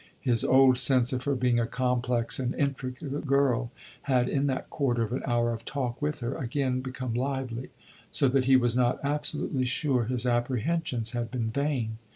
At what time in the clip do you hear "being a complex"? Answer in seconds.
1.35-2.39